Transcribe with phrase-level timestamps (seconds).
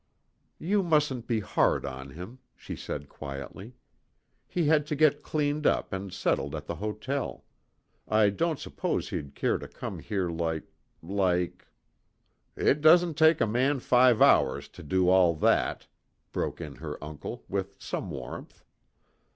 [0.57, 3.73] "You mustn't be hard on him," she said quietly.
[4.47, 7.45] "He had to get cleaned up and settled at the hotel.
[8.07, 10.63] I don't suppose he'd care to come here like
[11.03, 11.67] like"
[12.55, 15.85] "It doesn't take a man five hours to do all that,"
[16.31, 18.63] broke in her uncle, with some warmth.